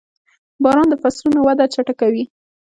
•باران 0.63 0.87
د 0.89 0.95
فصلونو 1.03 1.39
وده 1.43 1.65
چټکوي. 1.73 2.23